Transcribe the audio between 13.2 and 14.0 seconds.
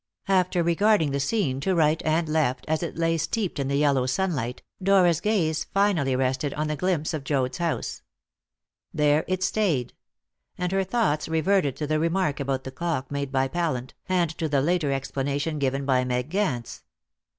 by Pallant,